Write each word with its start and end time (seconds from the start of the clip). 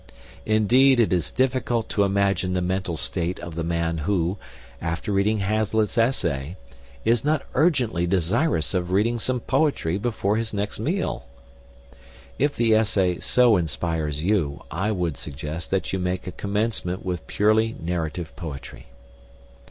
Indeed, 0.47 0.99
it 0.99 1.13
is 1.13 1.29
difficult 1.31 1.87
to 1.89 2.01
imagine 2.03 2.53
the 2.55 2.61
mental 2.61 2.97
state 2.97 3.39
of 3.39 3.53
the 3.53 3.63
man 3.63 3.99
who, 3.99 4.39
after 4.81 5.11
reading 5.11 5.37
Hazlitt's 5.41 5.95
essay, 5.95 6.57
is 7.05 7.23
not 7.23 7.45
urgently 7.53 8.07
desirous 8.07 8.73
of 8.73 8.89
reading 8.89 9.19
some 9.19 9.39
poetry 9.41 9.99
before 9.99 10.37
his 10.37 10.55
next 10.55 10.79
meal. 10.79 11.27
If 12.39 12.55
the 12.55 12.73
essay 12.73 13.19
so 13.19 13.57
inspires 13.57 14.23
you 14.23 14.63
I 14.71 14.91
would 14.91 15.17
suggest 15.17 15.69
that 15.69 15.93
you 15.93 15.99
make 15.99 16.25
a 16.25 16.31
commencement 16.31 17.05
with 17.05 17.27
purely 17.27 17.75
narrative 17.79 18.35
poetry. 18.35 18.87